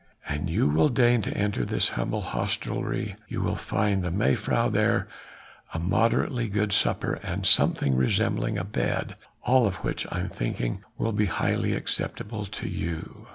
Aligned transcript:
An 0.27 0.47
you 0.47 0.67
will 0.67 0.89
deign 0.89 1.21
to 1.21 1.37
enter 1.37 1.63
this 1.63 1.89
humble 1.89 2.21
hostelry 2.21 3.15
you 3.27 3.39
will 3.41 3.53
find 3.53 4.01
the 4.01 4.09
mevrouw 4.09 4.67
there, 4.71 5.07
a 5.75 5.77
moderately 5.77 6.47
good 6.49 6.73
supper 6.73 7.19
and 7.21 7.45
something 7.45 7.93
resembling 7.95 8.57
a 8.57 8.63
bed, 8.63 9.15
all 9.43 9.67
of 9.67 9.75
which 9.83 10.07
I 10.11 10.21
am 10.21 10.29
thinking 10.29 10.83
will 10.97 11.13
be 11.13 11.27
highly 11.27 11.73
acceptable 11.73 12.47
to 12.47 12.67
you." 12.67 13.27